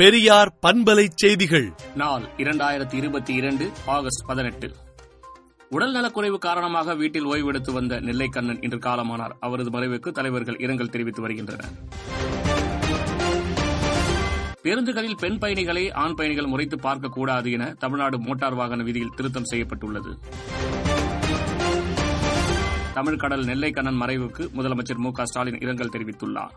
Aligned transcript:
பெரியார் 0.00 0.58
பண்பலை 0.66 1.08
செய்திகள். 1.14 1.72
நாள் 1.94 2.22
இரண்டாயிரத்தி 2.36 2.94
இருபத்தி 2.94 3.34
இரண்டு 3.34 3.70
ஆகஸ்ட் 3.86 4.26
பதினெட்டு. 4.26 4.72
உடல் 5.68 5.92
நலக்குறைவு 5.92 6.38
காரணமாக 6.38 6.94
வீட்டில் 6.94 7.26
ஓய்வெடுத்து 7.26 7.72
வந்த 7.72 8.00
நெல்லைக்கண்ணன் 8.00 8.64
இன்று 8.64 8.78
காலமானார். 8.78 9.34
அவரது 9.40 9.70
மறைவுக்கு 9.70 10.10
தலைவர்கள் 10.12 10.56
இரங்கல் 10.58 10.88
தெரிவித்து 10.88 11.20
வருகின்றனர். 11.20 11.72
பேருந்துகளில் 14.62 15.16
பெண் 15.18 15.38
பயணிகளை 15.38 15.92
ஆண் 15.92 16.14
பயணிகள் 16.14 16.46
முறைத்து 16.46 16.76
பார்க்கக்கூடாது 16.76 17.52
என 17.52 17.74
தமிழ்நாடு 17.78 18.18
மோட்டார் 18.18 18.54
வாகன 18.54 18.82
விதியில் 18.82 19.14
திருத்தம் 19.16 19.44
செய்யப்பட்டுள்ளது. 19.44 20.18
தமிழ்கடல் 22.94 23.44
நெல்லைக்கண்ணன் 23.44 24.00
மறைவுக்கு 24.02 24.48
முதலமைச்சர் 24.56 24.96
மு 24.96 25.12
க 25.12 25.26
ஸ்டாலின் 25.26 25.60
இரங்கல் 25.60 25.92
தெரிவித்துள்ளார். 25.98 26.50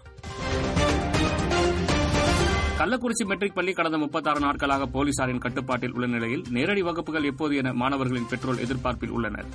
கள்ளக்குறிச்சி 2.84 3.26
மெட்ரிக் 3.26 3.54
பள்ளி 3.54 3.73
கடந்த 3.73 3.98
முப்பத்தாறு 3.98 4.40
நாட்களாக 4.40 4.86
போலீசாரின் 4.86 5.41
கட்டுப்பாட்டில் 5.44 5.91
உள்ள 5.91 6.08
நிலையில் 6.08 6.41
நேரடி 6.50 6.82
வகுப்புகள் 6.82 7.24
எப்போது 7.24 7.55
என 7.55 7.74
மாணவர்களின் 7.74 8.26
பெற்றோர் 8.30 8.60
எதிர்பார்ப்பில் 8.60 9.10
உள்ளனர். 9.10 9.48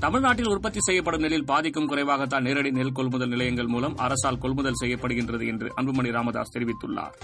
தமிழ்நாட்டில் 0.00 0.46
உற்பத்தி 0.46 0.80
செய்யப்படும் 0.80 1.20
நெல்லில் 1.20 1.44
பாதிக்கும் 1.44 1.88
குறைவாகத்தான் 1.90 2.40
நேரடி 2.40 2.70
நெல் 2.70 2.92
கொள்முதல் 2.92 3.28
நிலையங்கள் 3.28 3.66
மூலம் 3.66 3.96
அரசால் 3.96 4.38
கொள்முதல் 4.38 4.80
செய்யப்படுகின்றது 4.82 5.46
என்று 5.46 5.72
அன்புமணி 5.76 6.10
ராமதாஸ் 6.10 6.52
தெரிவித்துள்ளார். 6.58 7.14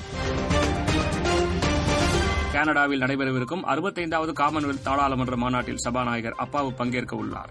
கனடாவில் 2.52 3.00
நடைபெறவிருக்கும் 3.00 3.66
அறுபத்தைந்தாவது 3.74 4.32
காமன்வெல்த் 4.32 4.84
நாடாளுமன்ற 4.84 5.36
மாநாட்டில் 5.36 5.76
சபாநாயகர் 5.76 6.38
அப்பாவு 6.38 6.72
பங்கேற்க 6.76 7.16
உள்ளாா் 7.16 7.50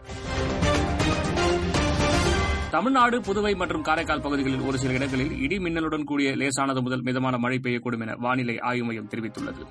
தமிழ்நாடு 2.71 3.21
புதுவை 3.21 3.55
மற்றும் 3.55 3.81
காரைக்கால் 3.81 4.21
பகுதிகளில் 4.21 4.61
ஒரு 4.61 4.77
சில 4.77 4.93
இடங்களில் 4.93 5.39
இடி 5.41 5.57
மின்னலுடன் 5.57 6.03
கூடிய 6.03 6.35
லேசானது 6.35 6.81
முதல் 6.81 7.01
மிதமான 7.01 7.37
மழை 7.37 7.59
பெய்யக்கூடும் 7.63 8.01
என 8.01 8.15
வானிலை 8.15 8.59
ஆய்வு 8.59 8.85
மையம் 8.85 9.07
தெரிவித்துள்ளது. 9.07 9.63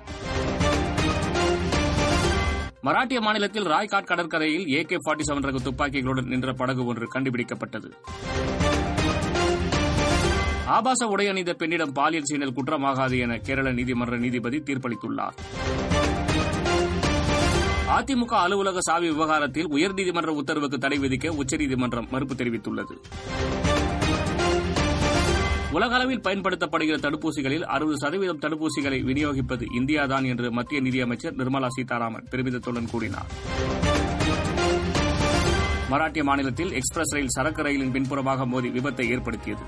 மராட்டிய 2.81 3.21
மாநிலத்தில் 3.21 3.67
ராய்காட் 3.67 4.09
கடற்கரையில் 4.11 4.65
ஏகே 4.65 4.97
ஃபார்ட்டி 5.05 5.25
செவன் 5.29 5.47
ரக 5.47 5.57
துப்பாக்கிகளுடன் 5.57 6.27
நின்ற 6.27 6.53
படகு 6.53 6.85
ஒன்று 6.85 7.07
கண்டுபிடிக்கப்பட்டது. 7.15 7.91
ஆபாச 10.65 11.07
உடை 11.07 11.27
அணிந்த 11.27 11.53
பெண்ணிடம் 11.53 11.91
பாலியல் 11.91 12.23
சீனல் 12.23 12.53
குற்றமாகாது 12.53 13.19
என 13.19 13.37
கேரள 13.37 13.71
நீதிமன்ற 13.71 14.17
நீதிபதி 14.17 14.57
தீர்ப்பளித்துள்ளார். 14.57 15.35
அதிமுக 17.95 18.33
அலுவலக 18.43 18.81
சாவி 18.81 19.07
விவகாரத்தில் 19.09 19.67
உயர்நீதிமன்ற 19.67 20.27
உத்தரவுக்கு 20.27 20.77
தடை 20.77 20.97
விதிக்க 20.99 21.27
உச்சநீதிமன்றம் 21.27 22.07
மறுப்பு 22.11 22.35
தெரிவித்துள்ளது. 22.35 22.95
உலக 25.71 25.95
அளவில் 25.95 26.21
பயன்படுத்தப்படுகிற 26.21 26.97
தடுப்பூசிகளில் 27.05 27.65
அறுபது 27.65 27.97
சதவீதம் 27.97 28.39
தடுப்பூசிகளை 28.39 28.99
விநியோகிப்பது 29.03 29.65
இந்தியாதான் 29.79 30.25
என்று 30.25 30.51
மத்திய 30.51 30.81
நிதியமைச்சர் 30.81 31.35
நிர்மலா 31.35 31.67
சீதாராமன் 31.67 32.27
பெருமிதத்துடன் 32.31 32.89
கூறினார். 32.91 33.31
மராட்டிய 35.89 36.23
மாநிலத்தில் 36.23 36.71
எக்ஸ்பிரஸ் 36.71 37.13
ரயில் 37.13 37.35
சரக்கு 37.37 37.63
ரயிலின் 37.63 37.91
பின்புறமாக 37.91 38.45
மோதி 38.45 38.69
விபத்தை 38.69 39.07
ஏற்படுத்தியது. 39.09 39.63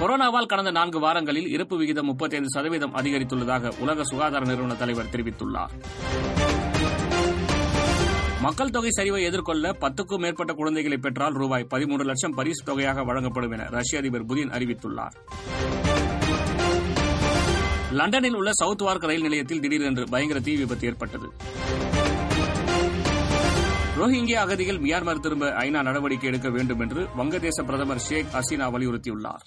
கொரோனாவால் 0.00 0.46
கடந்த 0.46 0.70
நான்கு 0.70 0.98
வாரங்களில் 0.98 1.48
இறப்பு 1.48 1.76
விகிதம் 1.76 2.06
முப்பத்தைந்து 2.06 2.50
சதவீதம் 2.50 2.94
அதிகரித்துள்ளதாக 2.94 3.72
உலக 3.78 4.04
சுகாதார 4.04 4.44
நிறுவன 4.44 4.74
தலைவர் 4.74 5.06
தெரிவித்துள்ளார். 5.06 5.72
மக்கள் 8.40 8.70
தொகை 8.70 8.90
சரிவை 8.96 9.22
எதிர்கொள்ள 9.22 9.76
பத்துக்கும் 9.80 10.18
மேற்பட்ட 10.18 10.52
குழந்தைகளை 10.52 10.98
பெற்றால் 10.98 11.32
ரூபாய் 11.32 11.64
பதிமூன்று 11.64 12.04
லட்சம் 12.04 12.34
பரிசு 12.34 12.64
தொகையாக 12.64 13.04
வழங்கப்படும் 13.04 13.50
என 13.50 13.66
ரஷ்ய 13.70 13.98
அதிபர் 13.98 14.26
புதின் 14.26 14.50
அறிவித்துள்ளார். 14.50 15.14
லண்டனில் 17.92 18.34
உள்ள 18.34 18.50
சவுத் 18.52 18.82
வார்க் 18.82 19.04
ரயில் 19.04 19.22
நிலையத்தில் 19.22 19.60
திடீரென்று 19.60 20.06
பயங்கர 20.10 20.40
தீ 20.40 20.56
விபத்து 20.56 20.86
ஏற்பட்டது. 20.86 21.30
ரோஹிங்கியா 23.98 24.40
அகதிகள் 24.46 24.78
மியான்மர் 24.78 25.20
திரும்ப 25.20 25.50
ஐநா 25.50 25.82
நடவடிக்கை 25.82 26.28
எடுக்க 26.28 26.48
வேண்டும் 26.48 26.80
என்று 26.80 27.06
வங்கதேச 27.18 27.62
பிரதமர் 27.62 27.98
ஷேக் 27.98 28.26
ஹசீனா 28.32 28.68
வலியுறுத்தியுள்ளார். 28.74 29.46